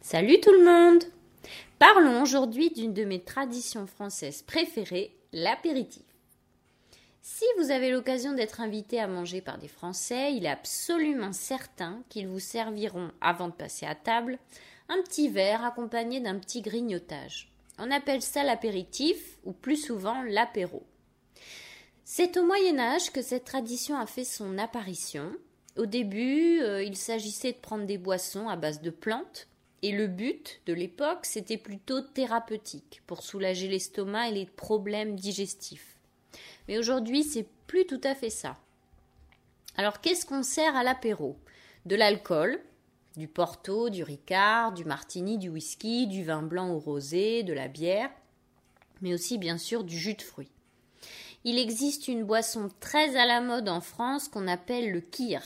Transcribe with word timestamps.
Salut 0.00 0.40
tout 0.40 0.52
le 0.52 0.64
monde 0.64 1.04
Parlons 1.78 2.22
aujourd'hui 2.22 2.70
d'une 2.70 2.94
de 2.94 3.04
mes 3.04 3.20
traditions 3.20 3.86
françaises 3.86 4.42
préférées, 4.42 5.14
l'apéritif. 5.32 6.04
Si 7.20 7.44
vous 7.58 7.70
avez 7.70 7.90
l'occasion 7.90 8.32
d'être 8.32 8.60
invité 8.60 8.98
à 8.98 9.08
manger 9.08 9.40
par 9.40 9.58
des 9.58 9.68
Français, 9.68 10.32
il 10.32 10.46
est 10.46 10.50
absolument 10.50 11.32
certain 11.32 12.02
qu'ils 12.08 12.28
vous 12.28 12.38
serviront, 12.38 13.10
avant 13.20 13.48
de 13.48 13.52
passer 13.52 13.84
à 13.84 13.94
table, 13.94 14.38
un 14.88 15.02
petit 15.02 15.28
verre 15.28 15.64
accompagné 15.64 16.20
d'un 16.20 16.38
petit 16.38 16.62
grignotage. 16.62 17.52
On 17.78 17.90
appelle 17.90 18.22
ça 18.22 18.42
l'apéritif 18.42 19.38
ou 19.44 19.52
plus 19.52 19.76
souvent 19.76 20.22
l'apéro. 20.22 20.86
C'est 22.04 22.36
au 22.36 22.46
Moyen 22.46 22.78
Âge 22.78 23.10
que 23.10 23.22
cette 23.22 23.44
tradition 23.44 23.98
a 23.98 24.06
fait 24.06 24.24
son 24.24 24.56
apparition. 24.56 25.32
Au 25.76 25.86
début, 25.86 26.60
euh, 26.62 26.82
il 26.82 26.96
s'agissait 26.96 27.52
de 27.52 27.58
prendre 27.58 27.84
des 27.84 27.98
boissons 27.98 28.48
à 28.48 28.56
base 28.56 28.80
de 28.80 28.90
plantes, 28.90 29.46
et 29.82 29.92
le 29.92 30.06
but 30.06 30.60
de 30.66 30.72
l'époque, 30.72 31.26
c'était 31.26 31.58
plutôt 31.58 32.00
thérapeutique, 32.00 33.02
pour 33.06 33.22
soulager 33.22 33.68
l'estomac 33.68 34.30
et 34.30 34.32
les 34.32 34.46
problèmes 34.46 35.16
digestifs. 35.16 35.96
Mais 36.66 36.78
aujourd'hui, 36.78 37.24
c'est 37.24 37.46
plus 37.66 37.86
tout 37.86 38.00
à 38.04 38.14
fait 38.14 38.30
ça. 38.30 38.56
Alors, 39.76 40.00
qu'est-ce 40.00 40.24
qu'on 40.24 40.42
sert 40.42 40.74
à 40.74 40.82
l'apéro? 40.82 41.36
De 41.84 41.94
l'alcool, 41.94 42.58
du 43.16 43.28
porto, 43.28 43.90
du 43.90 44.02
ricard, 44.02 44.72
du 44.72 44.84
martini, 44.86 45.36
du 45.36 45.50
whisky, 45.50 46.06
du 46.06 46.24
vin 46.24 46.42
blanc 46.42 46.70
ou 46.70 46.78
rosé, 46.78 47.42
de 47.42 47.52
la 47.52 47.68
bière, 47.68 48.10
mais 49.02 49.12
aussi 49.12 49.36
bien 49.36 49.58
sûr 49.58 49.84
du 49.84 49.98
jus 49.98 50.14
de 50.14 50.22
fruits. 50.22 50.50
Il 51.44 51.58
existe 51.58 52.08
une 52.08 52.24
boisson 52.24 52.70
très 52.80 53.16
à 53.16 53.26
la 53.26 53.40
mode 53.40 53.68
en 53.68 53.80
France 53.80 54.28
qu'on 54.28 54.48
appelle 54.48 54.90
le 54.90 55.00
kir. 55.00 55.42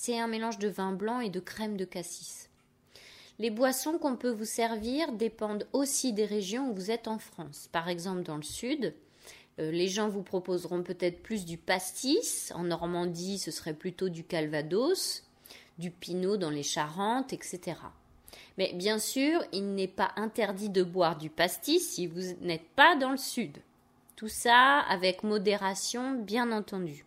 C'est 0.00 0.20
un 0.20 0.28
mélange 0.28 0.60
de 0.60 0.68
vin 0.68 0.92
blanc 0.92 1.18
et 1.18 1.28
de 1.28 1.40
crème 1.40 1.76
de 1.76 1.84
cassis. 1.84 2.48
Les 3.40 3.50
boissons 3.50 3.98
qu'on 3.98 4.14
peut 4.14 4.30
vous 4.30 4.44
servir 4.44 5.10
dépendent 5.10 5.66
aussi 5.72 6.12
des 6.12 6.24
régions 6.24 6.70
où 6.70 6.74
vous 6.74 6.92
êtes 6.92 7.08
en 7.08 7.18
France. 7.18 7.68
Par 7.72 7.88
exemple, 7.88 8.22
dans 8.22 8.36
le 8.36 8.44
sud, 8.44 8.94
euh, 9.58 9.72
les 9.72 9.88
gens 9.88 10.08
vous 10.08 10.22
proposeront 10.22 10.84
peut-être 10.84 11.20
plus 11.20 11.44
du 11.44 11.58
pastis. 11.58 12.52
En 12.54 12.62
Normandie, 12.62 13.38
ce 13.38 13.50
serait 13.50 13.74
plutôt 13.74 14.08
du 14.08 14.22
calvados 14.22 15.24
du 15.80 15.90
pinot 15.90 16.36
dans 16.36 16.50
les 16.50 16.62
Charentes, 16.62 17.32
etc. 17.32 17.78
Mais 18.56 18.72
bien 18.74 19.00
sûr, 19.00 19.42
il 19.52 19.74
n'est 19.74 19.88
pas 19.88 20.12
interdit 20.14 20.70
de 20.70 20.84
boire 20.84 21.18
du 21.18 21.28
pastis 21.28 21.94
si 21.94 22.06
vous 22.06 22.36
n'êtes 22.40 22.68
pas 22.76 22.94
dans 22.94 23.10
le 23.10 23.16
sud. 23.16 23.58
Tout 24.14 24.28
ça 24.28 24.78
avec 24.78 25.24
modération, 25.24 26.12
bien 26.12 26.52
entendu. 26.52 27.04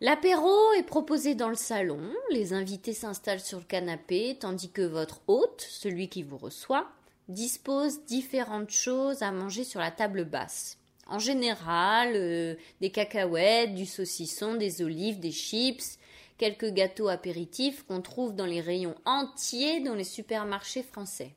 L'apéro 0.00 0.72
est 0.76 0.82
proposé 0.82 1.34
dans 1.34 1.48
le 1.48 1.54
salon, 1.54 2.00
les 2.30 2.52
invités 2.52 2.94
s'installent 2.94 3.40
sur 3.40 3.58
le 3.58 3.64
canapé, 3.64 4.36
tandis 4.38 4.70
que 4.70 4.82
votre 4.82 5.22
hôte, 5.28 5.64
celui 5.68 6.08
qui 6.08 6.22
vous 6.22 6.36
reçoit, 6.36 6.88
dispose 7.28 8.04
différentes 8.04 8.70
choses 8.70 9.22
à 9.22 9.30
manger 9.30 9.64
sur 9.64 9.80
la 9.80 9.90
table 9.90 10.24
basse. 10.24 10.78
En 11.06 11.18
général, 11.18 12.12
euh, 12.16 12.54
des 12.80 12.90
cacahuètes, 12.90 13.74
du 13.74 13.86
saucisson, 13.86 14.54
des 14.54 14.82
olives, 14.82 15.20
des 15.20 15.32
chips, 15.32 15.98
quelques 16.38 16.72
gâteaux 16.72 17.08
apéritifs 17.08 17.84
qu'on 17.84 18.00
trouve 18.00 18.34
dans 18.34 18.46
les 18.46 18.60
rayons 18.60 18.96
entiers 19.04 19.80
dans 19.80 19.94
les 19.94 20.04
supermarchés 20.04 20.82
français. 20.82 21.32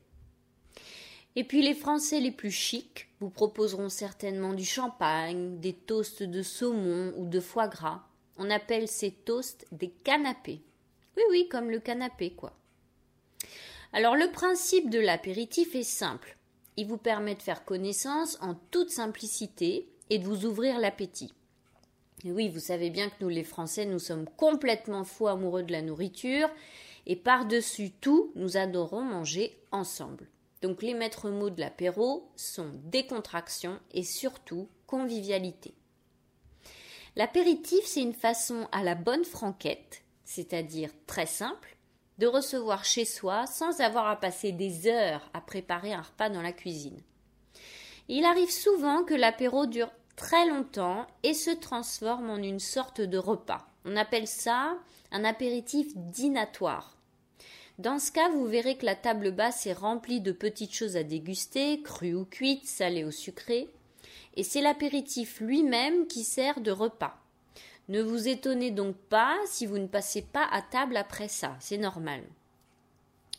Et 1.35 1.43
puis 1.43 1.61
les 1.61 1.75
Français 1.75 2.19
les 2.19 2.31
plus 2.31 2.49
chics 2.49 3.09
vous 3.19 3.29
proposeront 3.29 3.89
certainement 3.89 4.53
du 4.53 4.65
champagne, 4.65 5.59
des 5.59 5.73
toasts 5.73 6.23
de 6.23 6.41
saumon 6.41 7.13
ou 7.15 7.27
de 7.27 7.39
foie 7.39 7.67
gras. 7.67 8.06
On 8.37 8.49
appelle 8.49 8.87
ces 8.87 9.11
toasts 9.11 9.65
des 9.71 9.89
canapés. 9.89 10.61
Oui, 11.15 11.23
oui, 11.29 11.47
comme 11.49 11.69
le 11.69 11.79
canapé, 11.79 12.31
quoi. 12.31 12.53
Alors 13.93 14.15
le 14.15 14.31
principe 14.31 14.89
de 14.89 14.99
l'apéritif 14.99 15.75
est 15.75 15.83
simple. 15.83 16.37
Il 16.75 16.87
vous 16.87 16.97
permet 16.97 17.35
de 17.35 17.41
faire 17.41 17.65
connaissance 17.65 18.37
en 18.41 18.55
toute 18.71 18.91
simplicité 18.91 19.87
et 20.09 20.19
de 20.19 20.25
vous 20.25 20.45
ouvrir 20.45 20.79
l'appétit 20.79 21.33
oui, 22.25 22.49
vous 22.49 22.59
savez 22.59 22.89
bien 22.89 23.09
que 23.09 23.15
nous 23.21 23.29
les 23.29 23.43
Français, 23.43 23.85
nous 23.85 23.99
sommes 23.99 24.25
complètement 24.37 25.03
fous 25.03 25.27
amoureux 25.27 25.63
de 25.63 25.71
la 25.71 25.81
nourriture 25.81 26.49
et 27.05 27.15
par-dessus 27.15 27.91
tout, 27.91 28.31
nous 28.35 28.57
adorons 28.57 29.01
manger 29.01 29.57
ensemble. 29.71 30.27
Donc 30.61 30.81
les 30.81 30.93
maîtres 30.93 31.29
mots 31.29 31.51
de 31.51 31.61
l'apéro 31.61 32.29
sont 32.35 32.71
décontraction 32.85 33.79
et 33.91 34.03
surtout 34.03 34.67
convivialité. 34.87 35.75
L'apéritif, 37.17 37.83
c'est 37.83 38.03
une 38.03 38.13
façon 38.13 38.67
à 38.71 38.83
la 38.83 38.93
bonne 38.93 39.25
franquette, 39.25 40.03
c'est-à-dire 40.23 40.91
très 41.07 41.25
simple, 41.25 41.75
de 42.19 42.27
recevoir 42.27 42.85
chez 42.85 43.05
soi 43.05 43.47
sans 43.47 43.81
avoir 43.81 44.07
à 44.07 44.19
passer 44.19 44.51
des 44.51 44.85
heures 44.85 45.27
à 45.33 45.41
préparer 45.41 45.93
un 45.93 46.03
repas 46.03 46.29
dans 46.29 46.43
la 46.43 46.51
cuisine. 46.51 47.01
Il 48.07 48.23
arrive 48.23 48.51
souvent 48.51 49.03
que 49.03 49.15
l'apéro 49.15 49.65
dure 49.65 49.89
très 50.15 50.45
longtemps 50.45 51.07
et 51.23 51.33
se 51.33 51.49
transforme 51.49 52.29
en 52.29 52.37
une 52.37 52.59
sorte 52.59 53.01
de 53.01 53.17
repas. 53.17 53.65
On 53.83 53.95
appelle 53.95 54.27
ça 54.27 54.77
un 55.11 55.23
apéritif 55.23 55.87
dînatoire. 55.95 56.97
Dans 57.79 57.97
ce 57.97 58.11
cas, 58.11 58.29
vous 58.29 58.45
verrez 58.45 58.77
que 58.77 58.85
la 58.85 58.95
table 58.95 59.31
basse 59.31 59.65
est 59.65 59.73
remplie 59.73 60.21
de 60.21 60.31
petites 60.31 60.75
choses 60.75 60.95
à 60.95 61.01
déguster, 61.01 61.81
crues 61.81 62.13
ou 62.13 62.25
cuites, 62.25 62.67
salées 62.67 63.05
ou 63.05 63.11
sucrées, 63.11 63.69
et 64.37 64.43
c'est 64.43 64.61
l'apéritif 64.61 65.41
lui-même 65.41 66.07
qui 66.07 66.23
sert 66.23 66.61
de 66.61 66.71
repas. 66.71 67.19
Ne 67.89 68.01
vous 68.01 68.27
étonnez 68.27 68.71
donc 68.71 68.95
pas 68.95 69.35
si 69.47 69.65
vous 69.65 69.79
ne 69.79 69.87
passez 69.87 70.21
pas 70.21 70.47
à 70.51 70.61
table 70.61 70.95
après 70.95 71.27
ça, 71.27 71.57
c'est 71.59 71.77
normal. 71.77 72.21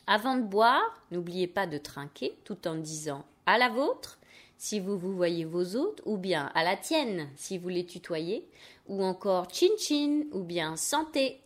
Avant 0.07 0.37
de 0.37 0.43
boire, 0.43 1.03
n'oubliez 1.11 1.47
pas 1.47 1.67
de 1.67 1.79
trinquer 1.79 2.37
tout 2.45 2.67
en 2.67 2.75
disant 2.75 3.25
à 3.47 3.59
la 3.59 3.69
vôtre 3.69 4.19
si 4.57 4.81
vous 4.81 4.99
vous 4.99 5.15
voyez 5.15 5.45
vos 5.45 5.77
hôtes, 5.77 6.03
ou 6.05 6.17
bien 6.17 6.51
à 6.55 6.65
la 6.65 6.77
tienne 6.77 7.29
si 7.37 7.59
vous 7.59 7.69
les 7.69 7.87
tutoyez, 7.87 8.45
ou 8.89 9.05
encore 9.05 9.49
chin 9.53 9.69
chin, 9.79 10.25
ou 10.33 10.43
bien 10.43 10.77
santé. 10.77 11.41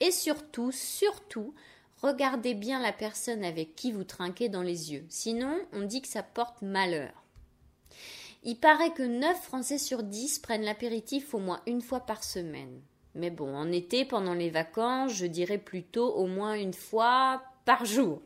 Et 0.00 0.10
surtout, 0.10 0.70
surtout, 0.70 1.54
regardez 2.02 2.52
bien 2.52 2.82
la 2.82 2.92
personne 2.92 3.42
avec 3.42 3.74
qui 3.74 3.90
vous 3.90 4.04
trinquez 4.04 4.50
dans 4.50 4.62
les 4.62 4.92
yeux, 4.92 5.06
sinon 5.08 5.56
on 5.72 5.82
dit 5.82 6.02
que 6.02 6.08
ça 6.08 6.22
porte 6.22 6.60
malheur. 6.60 7.12
Il 8.44 8.56
paraît 8.56 8.90
que 8.90 9.02
9 9.02 9.40
Français 9.40 9.78
sur 9.78 10.02
10 10.02 10.40
prennent 10.40 10.64
l'apéritif 10.64 11.32
au 11.32 11.38
moins 11.38 11.60
une 11.66 11.80
fois 11.80 12.00
par 12.00 12.24
semaine. 12.24 12.80
Mais 13.14 13.30
bon, 13.30 13.54
en 13.54 13.70
été, 13.70 14.04
pendant 14.04 14.34
les 14.34 14.50
vacances, 14.50 15.12
je 15.12 15.26
dirais 15.26 15.58
plutôt 15.58 16.12
au 16.14 16.26
moins 16.26 16.54
une 16.54 16.74
fois 16.74 17.42
par 17.64 17.84
jour. 17.84 18.20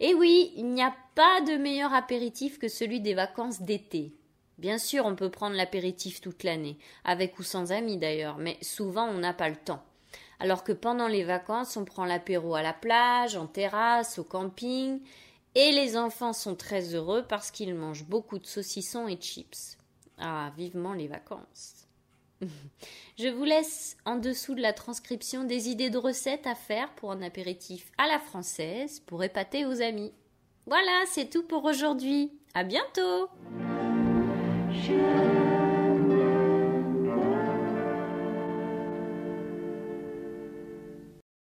Et 0.00 0.14
oui, 0.14 0.52
il 0.56 0.66
n'y 0.66 0.82
a 0.82 0.94
pas 1.14 1.40
de 1.42 1.56
meilleur 1.56 1.94
apéritif 1.94 2.58
que 2.58 2.68
celui 2.68 3.00
des 3.00 3.14
vacances 3.14 3.62
d'été. 3.62 4.12
Bien 4.58 4.76
sûr, 4.76 5.06
on 5.06 5.16
peut 5.16 5.30
prendre 5.30 5.56
l'apéritif 5.56 6.20
toute 6.20 6.42
l'année, 6.42 6.76
avec 7.04 7.38
ou 7.38 7.42
sans 7.42 7.72
amis 7.72 7.96
d'ailleurs, 7.96 8.36
mais 8.36 8.58
souvent 8.60 9.06
on 9.06 9.18
n'a 9.18 9.32
pas 9.32 9.48
le 9.48 9.56
temps. 9.56 9.82
Alors 10.40 10.64
que 10.64 10.72
pendant 10.72 11.08
les 11.08 11.24
vacances, 11.24 11.76
on 11.76 11.84
prend 11.84 12.04
l'apéro 12.04 12.54
à 12.54 12.62
la 12.62 12.72
plage, 12.72 13.36
en 13.36 13.46
terrasse, 13.46 14.18
au 14.18 14.24
camping, 14.24 15.00
et 15.54 15.72
les 15.72 15.96
enfants 15.96 16.32
sont 16.32 16.54
très 16.54 16.94
heureux 16.94 17.24
parce 17.28 17.50
qu'ils 17.50 17.74
mangent 17.74 18.04
beaucoup 18.04 18.38
de 18.38 18.46
saucissons 18.46 19.08
et 19.08 19.16
chips. 19.16 19.76
Ah, 20.18 20.52
vivement 20.56 20.94
les 20.94 21.08
vacances. 21.08 21.86
Je 23.18 23.28
vous 23.28 23.44
laisse 23.44 23.96
en 24.04 24.16
dessous 24.16 24.54
de 24.54 24.62
la 24.62 24.72
transcription 24.72 25.44
des 25.44 25.68
idées 25.68 25.90
de 25.90 25.98
recettes 25.98 26.46
à 26.46 26.54
faire 26.54 26.92
pour 26.94 27.12
un 27.12 27.22
apéritif 27.22 27.90
à 27.98 28.08
la 28.08 28.18
française 28.18 29.00
pour 29.00 29.22
épater 29.22 29.64
aux 29.66 29.80
amis. 29.80 30.12
Voilà, 30.66 31.04
c'est 31.06 31.28
tout 31.28 31.42
pour 31.42 31.64
aujourd'hui. 31.64 32.32
À 32.54 32.64
bientôt! 32.64 33.28